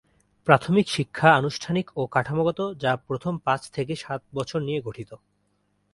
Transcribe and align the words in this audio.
প্রাথমিক 0.47 0.85
শিক্ষা 0.89 1.29
আনুষ্ঠানিক 1.33 1.85
ও 1.95 2.01
কাঠামোগত 2.07 2.59
যা 2.77 2.91
প্রথম 3.07 3.33
পাঁচ 3.37 3.61
থেকে 3.71 3.93
সাত 3.95 4.21
বছর 4.35 4.59
নিয়ে 4.61 4.81
গঠিত। 4.81 5.11